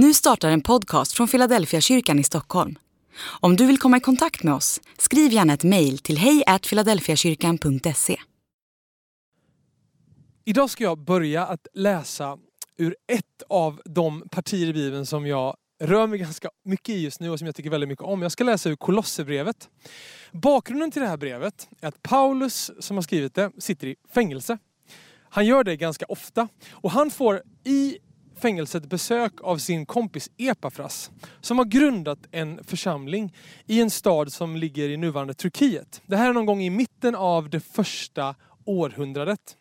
[0.00, 2.78] Nu startar en podcast från Philadelphia kyrkan i Stockholm.
[3.40, 8.16] Om du vill komma i kontakt med oss, skriv gärna ett mejl till hejfiladelfiakyrkan.se.
[10.44, 12.38] Idag ska jag börja att läsa
[12.76, 17.20] ur ett av de partier i Bibeln som jag rör mig ganska mycket i just
[17.20, 18.22] nu och som jag tycker väldigt mycket om.
[18.22, 19.68] Jag ska läsa ur Kolosserbrevet.
[20.32, 24.58] Bakgrunden till det här brevet är att Paulus, som har skrivit det, sitter i fängelse.
[25.30, 27.98] Han gör det ganska ofta och han får i
[28.40, 31.10] fängelset besök av sin kompis Epafras
[31.40, 33.34] som har grundat en församling
[33.66, 36.02] i en stad som ligger i nuvarande Turkiet.
[36.06, 38.34] Det här är någon gång i mitten av det första
[38.64, 39.56] århundradet.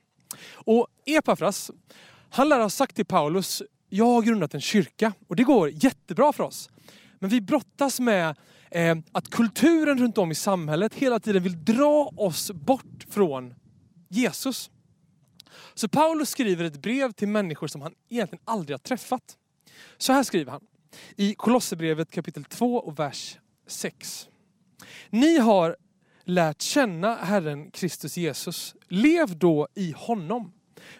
[0.53, 1.71] Och Epafras,
[2.29, 6.33] han lär ha sagt till Paulus, jag har grundat en kyrka och det går jättebra
[6.33, 6.69] för oss.
[7.19, 8.35] Men vi brottas med
[8.71, 13.53] eh, att kulturen runt om i samhället hela tiden vill dra oss bort från
[14.09, 14.69] Jesus.
[15.73, 19.37] Så Paulus skriver ett brev till människor som han egentligen aldrig har träffat.
[19.97, 20.61] Så här skriver han
[21.15, 24.27] i Kolosserbrevet kapitel 2 och vers 6.
[25.09, 25.75] Ni har
[26.23, 28.75] lärt känna Herren Kristus Jesus.
[28.87, 30.53] Lev då i honom,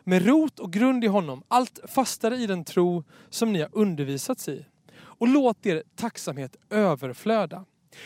[0.04, 4.50] med rot och grund i honom, allt fastare i den tro som ni har undervisats
[4.50, 4.66] i.
[4.94, 7.66] Och låt er tacksamhet överflöda.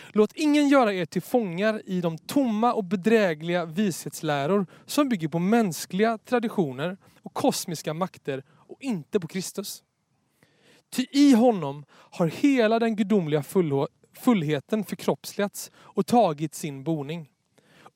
[0.09, 5.39] Låt ingen göra er till fångar i de tomma och bedrägliga vishetsläror som bygger på
[5.39, 9.83] mänskliga traditioner och kosmiska makter och inte på Kristus.
[10.89, 13.43] Ty i honom har hela den gudomliga
[14.13, 17.29] fullheten förkroppsligats och tagit sin boning.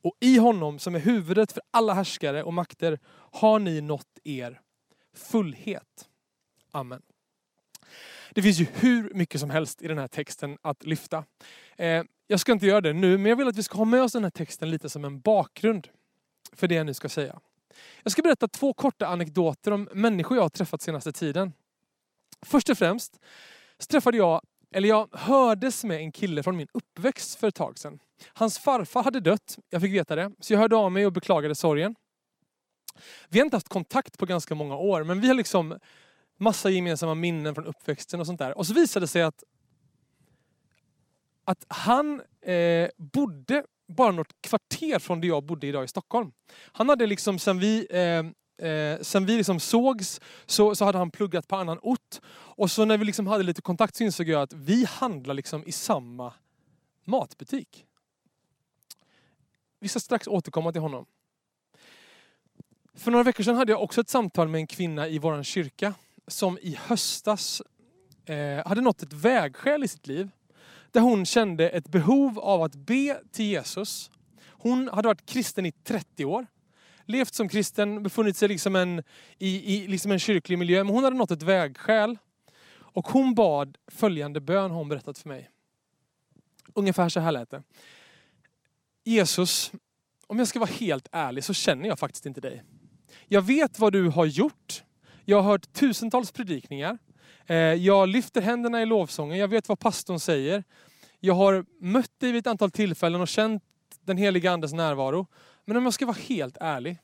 [0.04, 3.00] Och i honom som är huvudet för alla härskare och makter
[3.32, 4.62] har ni nått er
[5.16, 6.10] fullhet.
[6.72, 7.02] Amen.
[8.32, 11.24] Det finns ju hur mycket som helst i den här texten att lyfta.
[11.78, 14.04] Eh, jag ska inte göra det nu, men jag vill att vi ska ha med
[14.04, 15.88] oss den här texten lite som en bakgrund
[16.54, 17.40] för det jag nu ska säga.
[18.04, 21.54] Jag ska berätta två korta anekdoter om människor jag har träffat senaste tiden.
[22.42, 23.20] Först och främst
[23.78, 27.80] så träffade jag, eller jag hördes med en kille från min uppväxt för ett tag
[27.80, 28.00] sedan.
[28.34, 31.56] Hans farfar hade dött, jag fick veta det, så jag hörde av mig och beklagade
[31.56, 31.96] sorgen.
[33.30, 35.80] Vi har inte haft kontakt på ganska många år, men vi har liksom
[36.38, 38.58] massa gemensamma minnen från uppväxten och sånt där.
[38.58, 39.44] Och så visade det sig att,
[41.44, 46.32] att han eh, bodde bara något kvarter från där jag bodde idag i Stockholm.
[46.72, 48.24] Han hade liksom sen vi eh,
[48.58, 52.20] Eh, sen vi liksom sågs så, så hade han pluggat på annan ort.
[52.32, 55.64] Och så när vi liksom hade lite kontakt så insåg jag att vi handlar liksom
[55.68, 56.34] i samma
[57.04, 57.86] matbutik.
[59.80, 61.06] Vi ska strax återkomma till honom.
[62.94, 65.94] För några veckor sedan hade jag också ett samtal med en kvinna i vår kyrka
[66.28, 67.62] som i höstas
[68.26, 70.30] eh, hade nått ett vägskäl i sitt liv.
[70.92, 74.12] Där hon kände ett behov av att be till Jesus.
[74.48, 76.48] Hon hade varit kristen i 30 år.
[77.06, 79.04] Levt som kristen, befunnit sig liksom en,
[79.38, 80.84] i, i liksom en kyrklig miljö.
[80.84, 82.18] Men hon hade nått ett vägskäl.
[82.96, 85.50] Och hon bad följande bön har hon berättat för mig.
[86.74, 87.64] Ungefär så här lät det.
[89.04, 89.72] Jesus,
[90.28, 92.64] om jag ska vara helt ärlig så känner jag faktiskt inte dig.
[93.28, 94.84] Jag vet vad du har gjort.
[95.28, 96.98] Jag har hört tusentals predikningar.
[97.46, 99.38] Eh, jag lyfter händerna i lovsången.
[99.38, 100.64] Jag vet vad pastorn säger.
[101.20, 103.64] Jag har mött dig vid ett antal tillfällen och känt
[104.02, 105.28] den heliga andes närvaro.
[105.66, 106.98] Men om jag ska vara helt ärlig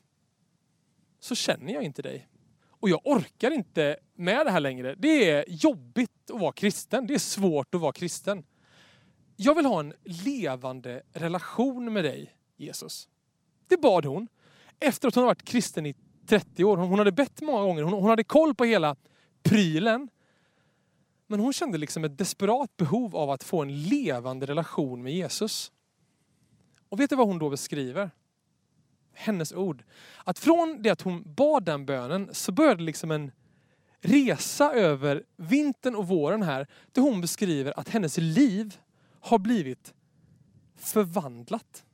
[1.20, 2.28] så känner jag inte dig.
[2.68, 4.94] Och jag orkar inte med det här längre.
[4.98, 7.06] Det är jobbigt att vara kristen.
[7.06, 8.44] Det är svårt att vara kristen.
[9.36, 13.08] Jag vill ha en levande relation med dig, Jesus.
[13.68, 14.28] Det bad hon.
[14.80, 15.94] Efter att hon har varit kristen i
[16.26, 16.76] 30 år.
[16.76, 17.82] Hon hade bett många gånger.
[17.82, 18.96] Hon, hon hade koll på hela
[19.42, 20.08] prylen.
[21.26, 25.72] Men hon kände liksom ett desperat behov av att få en levande relation med Jesus.
[26.88, 28.10] Och vet du vad hon då beskriver?
[29.12, 29.84] Hennes ord.
[30.24, 33.32] Att från det att hon bad den bönen så började liksom en
[34.00, 36.66] resa över vintern och våren här.
[36.92, 38.78] Där hon beskriver att hennes liv
[39.20, 39.94] har blivit
[40.76, 41.84] förvandlat.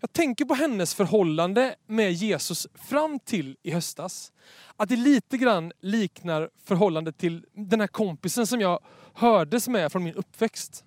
[0.00, 4.32] Jag tänker på hennes förhållande med Jesus fram till i höstas.
[4.76, 8.80] Att det lite grann liknar förhållandet till den här kompisen som jag
[9.14, 10.84] hördes med från min uppväxt.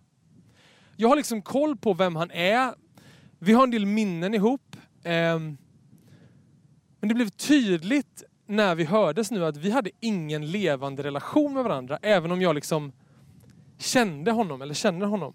[0.97, 2.73] Jag har liksom koll på vem han är.
[3.39, 4.75] Vi har en del minnen ihop.
[5.03, 5.57] Ehm,
[6.99, 11.63] men det blev tydligt när vi hördes nu att vi hade ingen levande relation med
[11.63, 11.99] varandra.
[12.01, 12.91] Även om jag liksom
[13.77, 15.33] kände honom eller känner honom.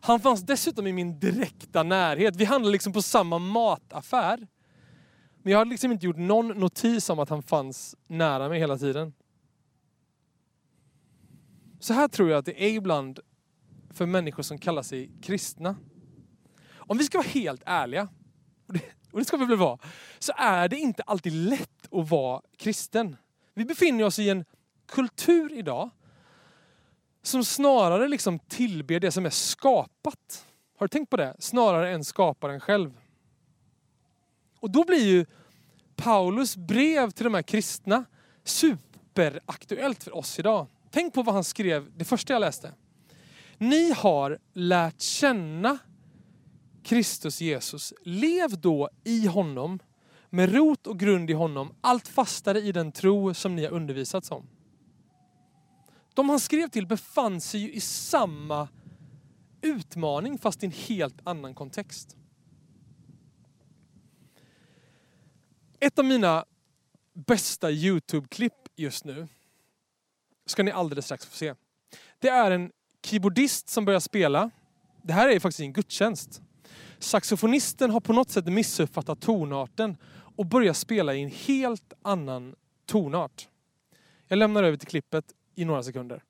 [0.00, 2.36] Han fanns dessutom i min direkta närhet.
[2.36, 4.46] Vi handlade liksom på samma mataffär.
[5.42, 8.78] Men jag hade liksom inte gjort någon notis om att han fanns nära mig hela
[8.78, 9.12] tiden.
[11.80, 13.20] Så här tror jag att det är ibland
[13.90, 15.76] för människor som kallar sig kristna.
[16.74, 18.08] Om vi ska vara helt ärliga,
[19.12, 19.78] och det, ska vi väl vara,
[20.18, 23.16] så är det inte alltid lätt att vara kristen.
[23.54, 24.44] Vi befinner oss i en
[24.86, 25.90] kultur idag
[27.26, 30.46] som snarare liksom tillber det som är skapat.
[30.78, 31.36] Har du tänkt på det?
[31.38, 33.00] Snarare än skaparen själv.
[34.60, 35.26] Och då blir ju
[35.96, 38.04] Paulus brev till de här kristna
[38.44, 40.66] superaktuellt för oss idag.
[40.90, 42.72] Tänk på vad han skrev, det första jag läste.
[43.58, 45.78] Ni har lärt känna
[46.82, 47.94] Kristus Jesus.
[48.02, 49.78] Lev då i honom,
[50.30, 54.30] med rot och grund i honom, allt fastare i den tro som ni har undervisats
[54.30, 54.46] om.
[56.16, 58.68] De han skrev till befann sig ju i samma
[59.60, 62.16] utmaning fast i en helt annan kontext.
[65.80, 66.44] Ett av mina
[67.12, 69.28] bästa Youtube-klipp just nu
[70.46, 71.54] ska ni alldeles strax få se.
[72.18, 72.72] Det är en
[73.02, 74.50] keyboardist som börjar spela.
[75.02, 76.40] Det här är faktiskt en gudstjänst.
[76.98, 79.96] Saxofonisten har på något sätt missuppfattat tonarten
[80.36, 82.54] och börjar spela i en helt annan
[82.86, 83.48] tonart.
[84.28, 85.24] Jag lämnar över till klippet
[85.56, 86.22] i några sekunder.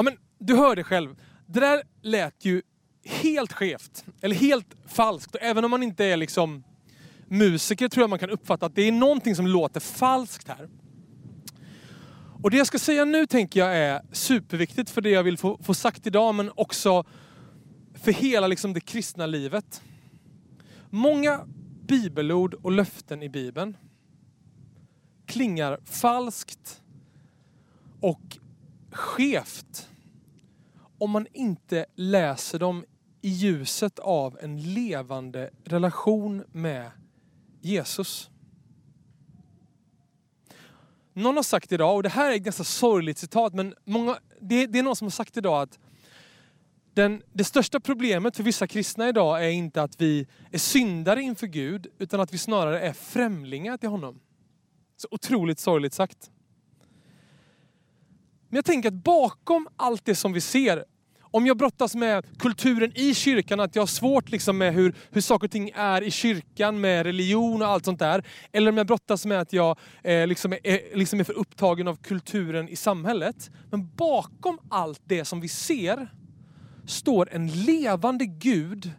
[0.00, 1.16] Ja, men du hör det själv.
[1.46, 2.62] Det där lät ju
[3.04, 4.04] helt skevt.
[4.20, 5.34] Eller helt falskt.
[5.34, 6.64] Och även om man inte är liksom
[7.28, 10.68] musiker tror jag man kan uppfatta att det är någonting som låter falskt här.
[12.42, 15.58] Och det jag ska säga nu tänker jag är superviktigt för det jag vill få,
[15.62, 17.04] få sagt idag men också
[17.94, 19.82] för hela liksom det kristna livet.
[20.90, 21.40] Många
[21.86, 23.76] bibelord och löften i Bibeln
[25.26, 26.82] klingar falskt
[28.00, 28.38] och
[28.92, 29.89] skevt
[31.00, 32.84] om man inte läser dem
[33.22, 36.90] i ljuset av en levande relation med
[37.60, 38.30] Jesus.
[41.12, 44.66] Någon har sagt idag, och det här är ett ganska sorgligt citat, men många, det,
[44.66, 45.78] det är någon som har sagt idag att
[46.94, 51.46] den, det största problemet för vissa kristna idag är inte att vi är syndare inför
[51.46, 54.20] Gud, utan att vi snarare är främlingar till honom.
[54.96, 56.30] Så otroligt sorgligt sagt.
[58.50, 60.84] Men jag tänker att bakom allt det som vi ser,
[61.32, 65.20] om jag brottas med kulturen i kyrkan, att jag har svårt liksom med hur, hur
[65.20, 68.24] saker och ting är i kyrkan, med religion och allt sånt där.
[68.52, 71.96] Eller om jag brottas med att jag eh, liksom är, liksom är för upptagen av
[71.96, 73.50] kulturen i samhället.
[73.70, 76.08] Men bakom allt det som vi ser
[76.86, 78.92] står en levande Gud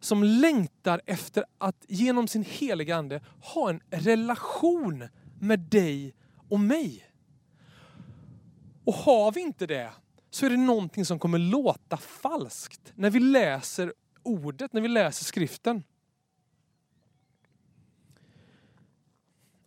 [0.00, 5.08] som längtar efter att genom sin heliga Ande ha en relation
[5.40, 6.14] med dig
[6.48, 7.13] och mig.
[8.84, 9.92] Och har vi inte det
[10.30, 13.92] så är det någonting som kommer låta falskt när vi läser
[14.22, 15.82] ordet, när vi läser skriften.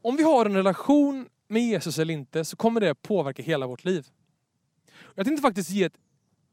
[0.01, 3.85] Om vi har en relation med Jesus eller inte så kommer det påverka hela vårt
[3.85, 4.07] liv.
[5.15, 5.97] Jag tänkte faktiskt ge ett,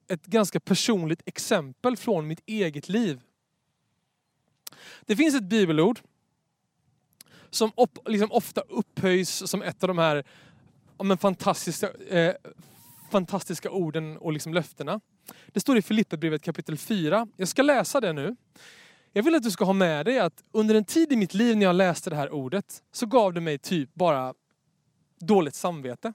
[0.08, 3.20] ett ganska personligt exempel från mitt eget liv.
[5.06, 6.00] Det finns ett bibelord
[7.50, 10.24] som op, liksom ofta upphöjs som ett av de här
[10.96, 12.34] om de fantastiska, eh,
[13.10, 15.00] fantastiska orden och liksom löftena.
[15.46, 17.26] Det står i Filipperbrevet kapitel 4.
[17.36, 18.36] Jag ska läsa det nu.
[19.12, 21.56] Jag vill att du ska ha med dig att under en tid i mitt liv
[21.56, 24.34] när jag läste det här ordet så gav det mig typ bara
[25.20, 26.12] dåligt samvete.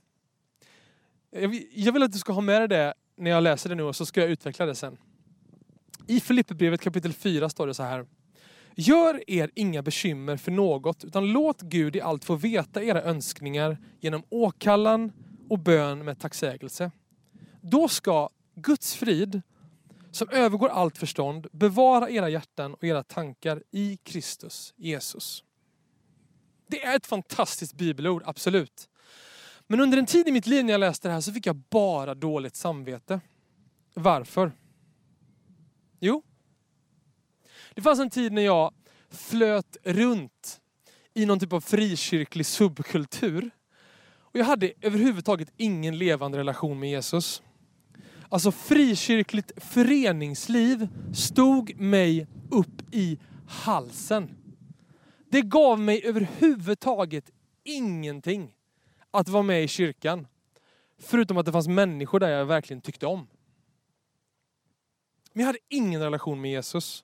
[1.72, 3.96] Jag vill att du ska ha med dig det när jag läser det nu och
[3.96, 4.98] så ska jag utveckla det sen.
[6.08, 8.06] I Filipperbrevet kapitel 4 står det så här.
[8.76, 13.78] Gör er inga bekymmer för något, utan låt Gud i allt få veta era önskningar
[14.00, 15.12] genom åkallan
[15.50, 16.92] och bön med tacksägelse.
[17.62, 19.42] Då ska Guds frid,
[20.12, 25.44] som övergår allt förstånd, bevara era hjärtan och era tankar i Kristus Jesus.
[26.68, 28.90] Det är ett fantastiskt bibelord, absolut.
[29.68, 31.56] Men under en tid i mitt liv när jag läste det här så fick jag
[31.56, 33.22] bara dåligt samvete.
[33.94, 34.52] Varför?
[36.00, 36.24] Jo,
[37.80, 38.74] det fanns en tid när jag
[39.10, 40.62] flöt runt
[41.14, 43.50] i någon typ av frikyrklig subkultur.
[44.08, 47.44] Och jag hade överhuvudtaget ingen levande relation med Jesus.
[48.30, 54.38] Alltså frikyrkligt föreningsliv stod mig upp i halsen.
[55.30, 57.30] Det gav mig överhuvudtaget
[57.64, 58.56] ingenting
[59.12, 60.28] att vara med i kyrkan.
[60.98, 63.28] Förutom att det fanns människor där jag verkligen tyckte om.
[65.34, 67.04] Men jag hade ingen relation med Jesus.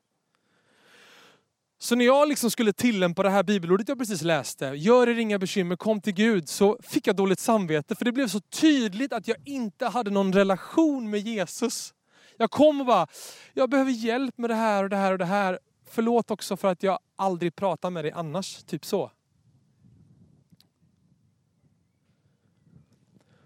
[1.78, 5.40] Så när jag liksom skulle tillämpa det här bibelordet jag precis läste, gör er inga
[5.40, 7.96] bekymmer, kom till Gud, så fick jag dåligt samvete.
[7.96, 11.94] För det blev så tydligt att jag inte hade någon relation med Jesus.
[12.38, 13.08] Jag kom och bara,
[13.54, 15.60] jag behöver hjälp med det här och det här och det här.
[15.90, 18.64] Förlåt också för att jag aldrig pratar med dig annars.
[18.64, 19.12] Typ så.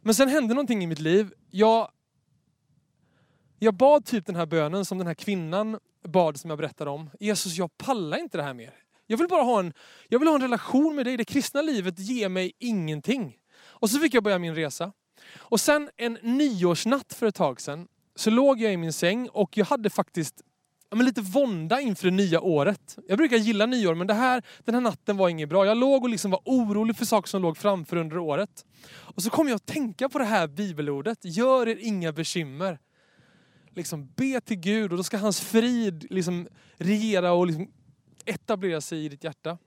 [0.02, 1.34] Men sen hände någonting i mitt liv.
[1.52, 1.92] Jag,
[3.60, 7.10] jag bad typ den här bönen som den här kvinnan bad som jag berättade om.
[7.20, 8.74] Jesus, jag pallar inte det här mer.
[9.08, 9.74] Jag vill bara ha en,
[10.10, 11.18] jag vill ha en relation med dig.
[11.18, 13.38] Det kristna livet ger mig ingenting.
[13.62, 14.92] Och så fick jag börja min resa.
[15.38, 19.58] Och sen en nyårsnatt för ett tag sedan så låg jag i min säng och
[19.58, 20.42] jag hade faktiskt
[20.90, 22.98] ja, men lite vånda inför det nya året.
[23.08, 25.66] Jag brukar gilla nyår men det här, den här natten var inget bra.
[25.66, 28.66] Jag låg och liksom var orolig för saker som låg framför under året.
[28.90, 31.18] Och så kom jag att tänka på det här bibelordet.
[31.22, 32.80] Gör er inga bekymmer.
[33.80, 37.72] Liksom be till Gud och då ska hans frid liksom regera och liksom
[38.26, 39.58] etablera sig i ditt hjärta.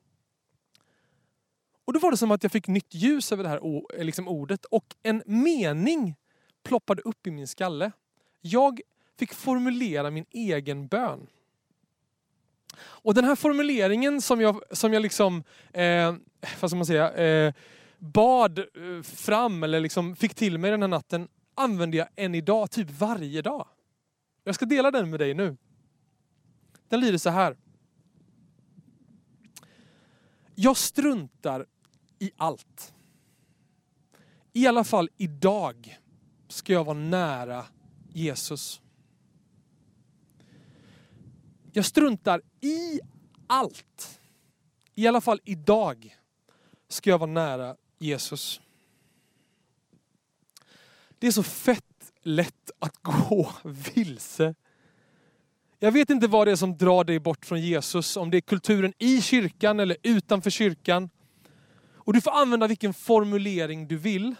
[1.84, 3.60] Och då var det som att jag fick nytt ljus över det här
[3.98, 6.16] eh, liksom ordet och en mening
[6.62, 7.92] ploppade upp i min skalle.
[8.40, 8.80] Jag
[9.18, 11.26] fick formulera min egen bön.
[12.80, 16.14] Och den här formuleringen som jag, som jag liksom, eh,
[16.60, 17.54] vad ska man säga, eh,
[17.98, 22.70] bad eh, fram eller liksom fick till mig den här natten använder jag än idag,
[22.70, 23.66] typ varje dag.
[24.44, 25.56] Jag ska dela den med dig nu.
[26.88, 27.56] Den lyder så här.
[30.54, 31.66] Jag struntar
[32.18, 32.94] i allt.
[34.52, 35.98] I alla fall idag
[36.48, 37.66] ska jag vara nära
[38.08, 38.82] Jesus.
[41.72, 43.00] Jag struntar i
[43.46, 44.20] allt.
[44.94, 46.16] I alla fall idag
[46.88, 48.60] ska jag vara nära Jesus.
[51.18, 51.91] Det är så fett
[52.22, 54.54] lätt att gå vilse.
[55.78, 58.40] Jag vet inte vad det är som drar dig bort från Jesus, om det är
[58.40, 61.10] kulturen i kyrkan eller utanför kyrkan.
[61.94, 64.34] Och du får använda vilken formulering du vill.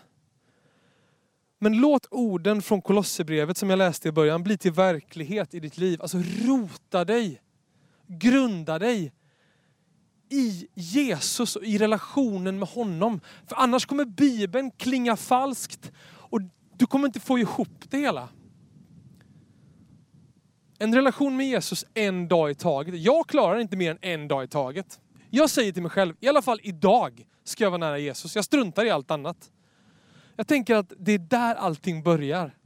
[1.58, 5.78] Men låt orden från Kolosserbrevet som jag läste i början bli till verklighet i ditt
[5.78, 6.02] liv.
[6.02, 7.40] Alltså rota dig,
[8.06, 9.12] grunda dig
[10.28, 13.20] i Jesus och i relationen med honom.
[13.46, 16.40] För annars kommer Bibeln klinga falskt och
[16.82, 18.28] du kommer inte få ihop det hela.
[20.78, 23.02] En relation med Jesus en dag i taget.
[23.02, 25.00] Jag klarar inte mer än en dag i taget.
[25.30, 28.36] Jag säger till mig själv, i alla fall idag ska jag vara nära Jesus.
[28.36, 29.50] Jag struntar i allt annat.
[30.36, 32.56] Jag tänker att det är där allting börjar.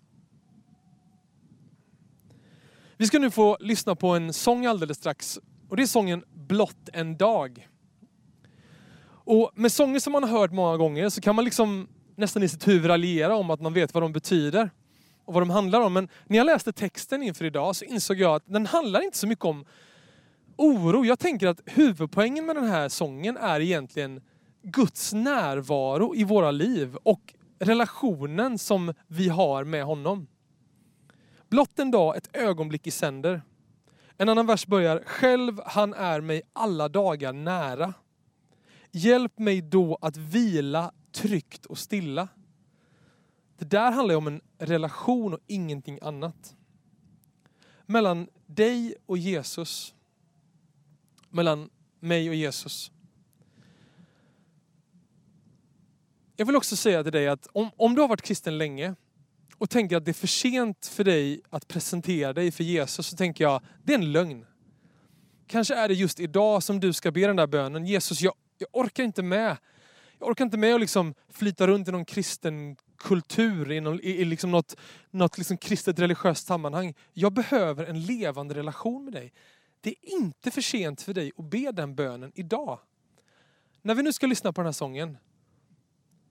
[2.96, 5.38] Vi ska nu få lyssna på en sång alldeles strax.
[5.68, 7.68] Och det är sången Blott en dag.
[9.06, 12.49] Och med sånger som man har hört många gånger så kan man liksom nästan i
[12.49, 14.70] sitt huvud raljera om att man vet vad de betyder
[15.25, 15.92] och vad de handlar om.
[15.92, 19.26] Men när jag läste texten inför idag så insåg jag att den handlar inte så
[19.26, 19.64] mycket om
[20.56, 21.04] oro.
[21.04, 24.20] Jag tänker att huvudpoängen med den här sången är egentligen
[24.62, 30.26] Guds närvaro i våra liv och relationen som vi har med honom.
[31.49, 33.42] Blott en dag, ett ögonblick i sänder.
[34.18, 37.94] En annan vers börjar, själv han är mig alla dagar nära.
[38.90, 42.28] Hjälp mig då att vila tryggt och stilla.
[43.58, 46.56] Det där handlar ju om en relation och ingenting annat.
[47.87, 49.94] Mellan dig och Jesus.
[51.30, 51.70] Mellan
[52.00, 52.90] mig och Jesus.
[56.37, 58.94] Jag vill också säga till dig att om, om du har varit kristen länge
[59.58, 63.16] och tänker att det är för sent för dig att presentera dig för Jesus så
[63.16, 64.46] tänker jag, det är en lögn.
[65.46, 67.87] Kanske är det just idag som du ska be den där bönen.
[67.87, 69.56] Jesus, jag, jag orkar inte med.
[70.18, 74.11] Jag orkar inte med att liksom flyta runt i någon kristen kultur, i, någon, i,
[74.11, 74.76] i liksom något,
[75.11, 76.94] något liksom kristet religiöst sammanhang.
[77.12, 79.32] Jag behöver en levande relation med dig.
[79.80, 82.78] Det är inte för sent för dig att be den bönen idag.
[83.82, 85.18] När vi nu ska lyssna på den här sången,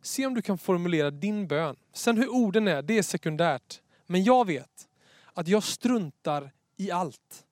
[0.06, 1.75] Se om du kan formulera din bön.
[1.94, 3.82] Sen hur orden är, det är sekundärt.
[4.06, 4.88] Men jag vet
[5.34, 7.46] att jag struntar i allt.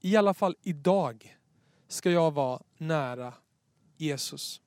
[0.00, 1.38] I alla fall idag
[1.88, 3.34] ska jag vara nära
[3.96, 4.60] Jesus.